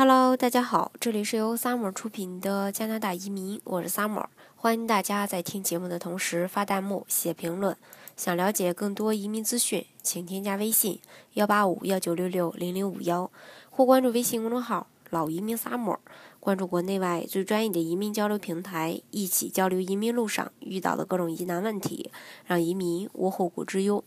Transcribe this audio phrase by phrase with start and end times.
[0.00, 7.76] Hello，大家好，这里是由 Summer 出品的加拿大移民，我是 Summer，欢迎大家在听节目的同时发弹幕、写评论。
[8.16, 11.00] 想了解更多移民资讯，请添加微信
[11.32, 13.28] 幺八五幺九六六零零五幺，
[13.70, 15.98] 或关注微信公众号“老移民 Summer”，
[16.38, 22.12] 关注国内外最专业的移民交流平台，一起交流移民路上遇到的各种疑难问题，
[22.46, 24.04] 让移民无后顾之忧。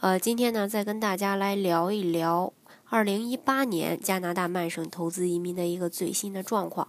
[0.00, 2.54] 呃，今天呢，再跟大家来聊一聊。
[2.92, 6.88] 二零一八年加拿大曼省投资移民的一个最新的状况。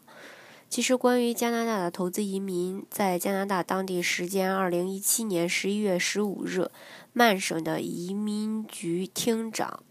[0.67, 6.71] 其实，关于加拿大的投资移民，在加拿大当地时间二零一七年十一月十五日，
[7.13, 9.83] 曼省的移民局厅长，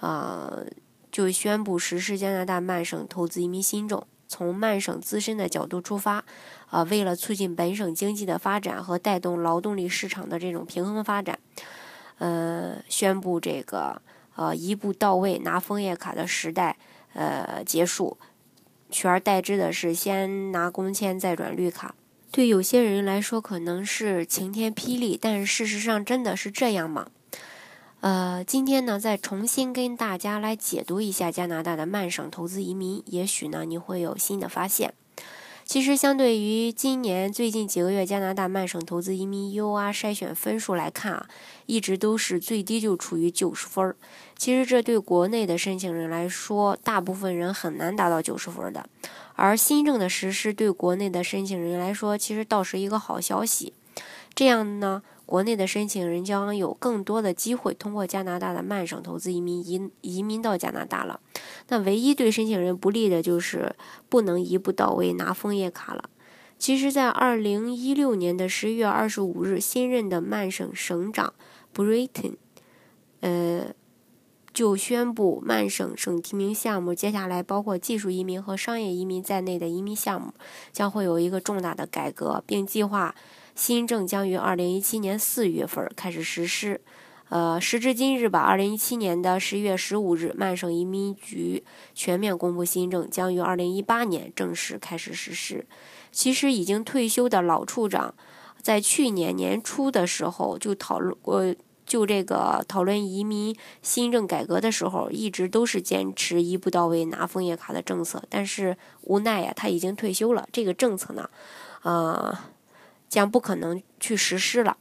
[0.00, 0.64] 啊，
[1.12, 4.02] 就宣布实施加拿大曼省投资移民新政。
[4.26, 6.24] 从曼省自身的角度出发，
[6.70, 11.38] 啊，为了促进本省经济的发展和带动劳动力市场的这种平衡发展，
[12.18, 14.02] 呃，宣布这个。
[14.36, 16.76] 呃，一步到位拿枫叶卡的时代，
[17.14, 18.16] 呃，结束，
[18.90, 21.94] 取而代之的是先拿工签再转绿卡。
[22.30, 27.08] 对有些人来说可能是晴天霹雳，但是事实上真的是这样吗？
[28.00, 34.94] 呃，今天呢，再重新跟大家来解读一下加拿大的曼省投资移民，也许呢你会有新的发现。
[35.72, 41.26] 其实，相对于今年最近几个月加拿大曼省投资移民 U R 筛选分数来看啊，
[41.64, 43.96] 一直都是最低就处于九十分儿。
[44.36, 48.84] 其实这对国内的申请人来说，大部分人很难达到九十分的。
[49.34, 53.72] 而新政的实施对国内的申请人来说，其实倒是一个好消息。
[54.34, 55.02] 这样呢？
[55.24, 61.20] 国内的申请人将有更多的机会通过加拿大的曼省投资移民移移民到加拿大了。
[61.68, 63.74] 那唯一对申请人不利的就是
[64.08, 66.10] 不能一步到位拿枫叶卡了。
[66.58, 71.34] 其实，在二零一六年的十一月二十五日，新任的曼省省长
[71.74, 72.34] Britton，
[73.20, 73.74] 呃，
[74.54, 80.32] 就宣布曼省省提名项目接下来包括技术移民和商业移民在内的移民项目
[80.70, 83.14] 将会有一个重大的改革，并计划。
[83.54, 86.80] 新政将于二零一七年四月份开始实施，
[87.32, 95.64] 呃，时至今日吧，二零一七年的十一月十五日，曼省移民局全面公布新政，将于二零一八年正式开始实施。
[96.10, 98.14] 其实已经退休的老处长，
[98.60, 101.56] 在去年年初的时候就讨论，呃，
[101.86, 108.22] 就这个讨论移民新政改革的时候，一直都是坚持一步到位拿枫叶卡的政策。
[108.28, 111.30] 但是无奈呀，他已经退休了，这个政策呢，
[111.84, 112.36] 呃。
[113.08, 114.78] 将不可能去实施了。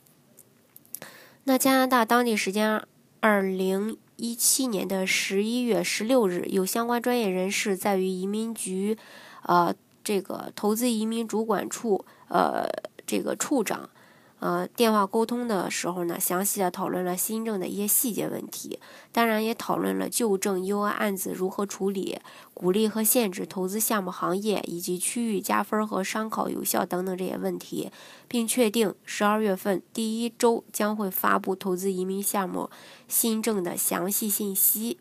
[1.43, 2.81] 那加拿大当地时间
[3.19, 8.97] 二零一七年的十一月十六日，有相关专业人士在于移民局，
[9.43, 12.67] 呃，这个投资移民主管处，呃，
[13.07, 13.89] 这个处长。
[14.41, 18.79] 呃，电话沟通的时候呢，详细的讨论了新政的一些细节问题，
[19.11, 22.19] 当然也讨论了旧政 U 案子如何处理，
[22.55, 27.91] 鼓励和限制投资项目行业以及区域加分和商考有效等等这些问题，
[28.27, 32.71] 并确定十二月份第一周将会发布投资移民项目
[33.07, 34.97] 新政的详细信息。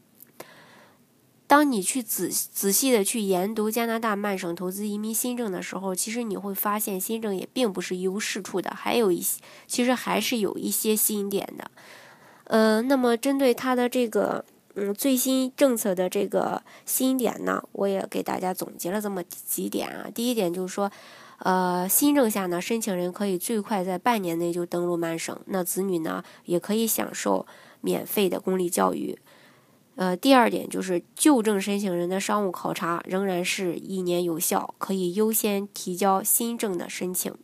[1.51, 11.69] 当你去仔仔细的去研读加拿大曼省投资移民新政的时候，其实你会发现新政也并不是一无是处的，还有一些其实还是有一些新点的。
[12.45, 14.45] 呃，那么针对它的这个
[14.75, 20.07] 嗯最新政策的这个新点呢，我也给大家总结了这么几点啊。
[20.15, 20.89] 第一点就是说，
[21.39, 27.45] 呃，新政下呢，申请人可以最快在半年内就登陆曼省，那子女呢也可以享受
[27.81, 29.19] 免费的公立教育。
[30.01, 37.35] 呃，第二点就是旧证申请人的商务考察仍然是一年有效，可以优先提交新证的申请。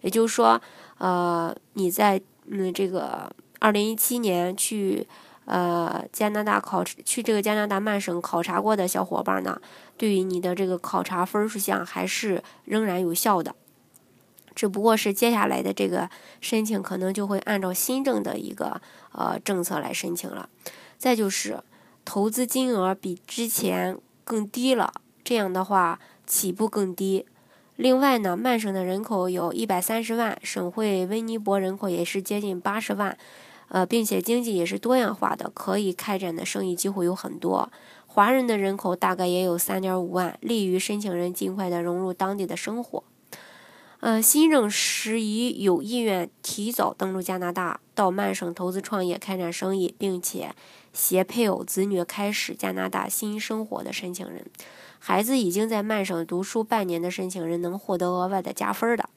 [0.00, 0.58] 也就是说，
[0.96, 5.06] 呃，你在嗯这个二零一七年去
[5.44, 9.60] 呃加拿大考去这个加拿大曼省考察过的小伙伴呢，
[9.98, 13.54] 对于你的这个考察分数项还是仍然有效的，
[14.54, 16.08] 只不过是接下来的这个
[16.40, 18.80] 申请可能就会按照新政的一个
[19.12, 20.48] 呃政策来申请了。
[20.96, 21.60] 再就是。
[22.08, 27.26] 投资金额比之前更低了，这样的话起步更低。
[27.76, 33.18] 另外呢，曼省的人口有一百三十万，省会温尼伯人口也是接近八十万，
[33.68, 37.70] 呃，并且经济也是多样化的，可以开展的生意机会有很多。
[38.06, 43.04] 华人的人口大概也有三点五万，利于申请人尽快的融入当地的生活。
[44.00, 50.54] 呃，新政适宜有意愿提早登陆加拿大，到曼省投资创业、开展生意，并且
[50.98, 54.44] 携配偶、子女开始加拿大新生活的申请人。
[54.98, 59.08] 孩子已经在曼省读书半年的申请人能获得额外的加分的。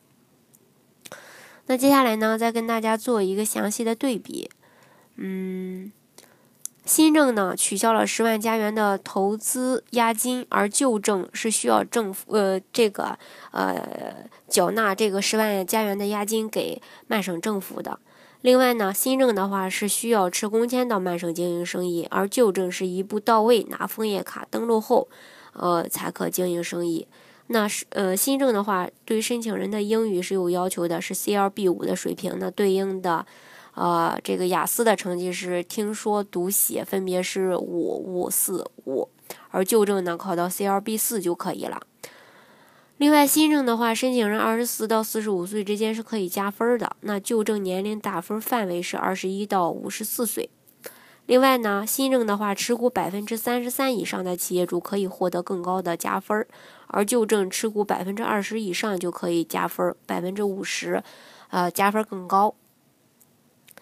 [1.66, 4.52] 那接下来呢，再跟大家做一个详细的对比。
[5.16, 5.92] 嗯，
[6.86, 13.18] 新政呢取消了十万加元的投资押金，而旧政是需要政府呃这个
[13.52, 18.00] 呃缴纳这个十万加元的押金给曼省政府的。
[18.42, 25.08] 另外呢，新政的话是需要持工签到曼省经营生意，而旧政是一步到位拿枫叶卡登录后，
[25.54, 27.08] 呃才可经营生意。
[27.48, 33.26] 那是呃新政的话，对申请人的英语是有要求的，是 CLB 五的水平，那对应的。
[33.74, 39.08] 呃，这个雅思的成绩是听说读写分别是五五四五，
[39.50, 41.82] 而旧证呢考到 CLB 四就可以了。
[43.02, 46.96] 另外，新政的话，申请人二十四到四十五岁之间是可以加分的。
[47.00, 50.48] 那旧证年龄打分范围是二十一到五十四岁。
[51.26, 56.46] 另外呢，新政的话，持股百分之三十三以上的企业主可以获得更高的加分，
[56.86, 61.04] 而旧证持股百分之二十以上就可以加分，百分之五十，
[61.50, 62.54] 呃，加分更高。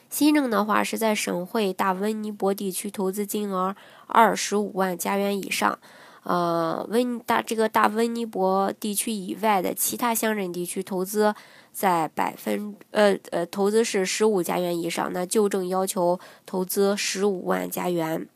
[0.09, 3.75] 新政的话是在省会大温尼伯地区投资金额
[4.07, 5.77] 二十五万加元以上，
[6.23, 11.33] 呃，温大这个大温尼伯地区以外的其他乡镇地区投资
[11.71, 18.27] 在百分呃呃投资是十五加元以上，那旧政要求投资十五万加元，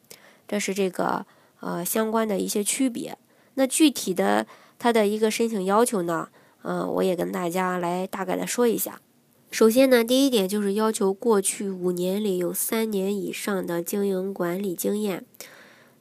[0.48, 1.26] 这是这个
[1.60, 3.18] 呃相关的一些区别。
[3.56, 4.48] 那具体的
[4.80, 6.30] 它的一个申请要求呢，
[6.64, 9.00] 嗯，我也跟大家来大概的说一下。
[9.52, 15.24] 首先呢，第一点就是要求过去五年里有三年以上的经营管理经验，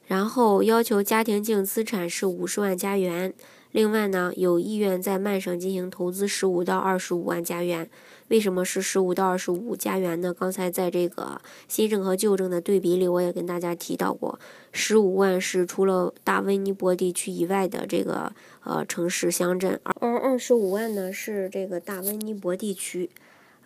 [0.07, 3.33] 然后要求家庭净资产是五十万加元。
[3.71, 7.89] 另外呢，有意愿在曼省进行投资十五到二十五万加元。
[8.27, 10.31] 为什么是十五到二十五加元呢？
[10.31, 14.39] 刚才在这个新政和旧政的对比里，我也跟大家提到过，
[14.71, 18.31] 十五万是除了大温尼伯地区以外的这个
[18.63, 23.09] 呃城市乡镇，而二十五万呢是这个大温尼伯地区。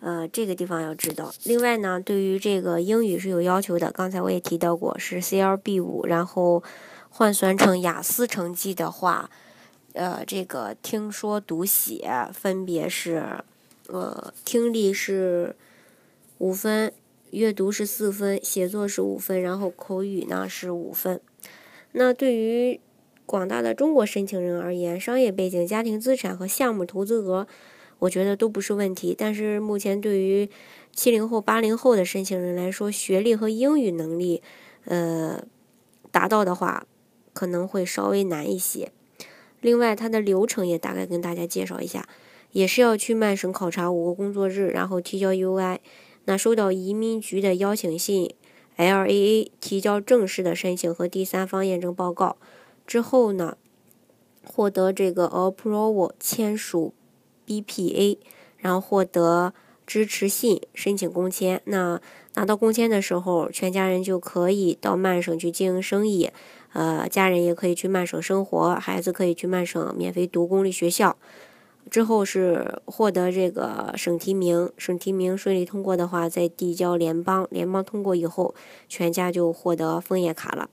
[0.00, 1.34] 呃，这个地方要知道。
[1.44, 3.90] 另外呢，对于这个英语是有要求的。
[3.90, 6.62] 刚才我也提到过，是 CLB 五，然后
[7.10, 9.28] 换算成雅思成绩的话，
[9.94, 13.42] 呃，这个听说读写分别是，
[13.88, 15.56] 呃，听力是
[16.38, 16.92] 五分，
[17.32, 21.20] 阅读是四分，写作是五分，然后口语呢是五分。
[21.90, 22.78] 那对于
[23.26, 27.48] 广大的中国申请人而言，商业背景、家庭资产和项目投资额。
[28.00, 30.48] 我觉得都不是问题，但是目前对于
[30.92, 34.42] 七零后、八零后的申请人来说，学历和英语能力，
[34.84, 35.42] 呃，
[36.12, 36.86] 达到的话
[37.32, 38.92] 可能会稍微难一些。
[39.60, 42.08] 另外，它的流程也大概跟大家介绍一下，
[42.52, 45.78] 也是要去曼省考察五个工作日，然后提交 UI，
[46.26, 48.32] 那收到移民局的邀请信
[48.76, 52.36] ，LAA 提交正式的申请和第三方验证报告
[52.86, 53.56] 之后呢，
[54.44, 56.94] 获得这个 Approval 签署。
[57.48, 58.18] BPA，
[58.58, 59.54] 然后获得
[59.86, 61.62] 支持信，申请工签。
[61.64, 61.98] 那
[62.34, 66.30] 拿到工签的时候，全家人就可以到曼省去经营生意，
[66.74, 71.16] 呃，家人也可以去曼省生活，孩子可以去曼省免费读公立学校。
[71.90, 78.54] 之后是获得这个省提名，省提名顺利通过的话，再递交联邦，联邦通过以后，
[78.90, 80.68] 全家就获得枫叶卡了。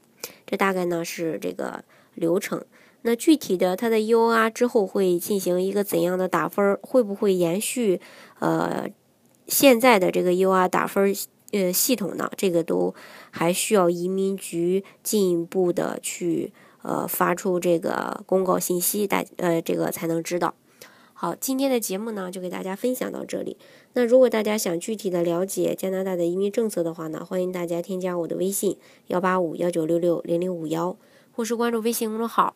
[0.45, 1.85] 这大概呢是这个
[2.15, 2.65] 流程。
[3.07, 6.75] 那具体的，它的 UR 之后会进行一个怎样的打分？
[6.81, 8.01] 会不会延续
[8.39, 8.89] 呃
[9.45, 11.15] 现在的这个 UR 打分
[11.51, 12.31] 呃系统呢？
[12.35, 12.95] 这个都
[13.29, 20.55] 还需要移民局进一步的去呃发出这个公告信息，大呃这个才能知道。
[21.13, 23.55] 好，今天的节目呢就给大家分享到这里。
[23.93, 30.97] 那如果大家想具体的了解加拿大的移民政策的话呢，欢迎大家添加我的微信幺八五幺九六六零零五幺，
[31.31, 32.55] 或是关注微信公众号。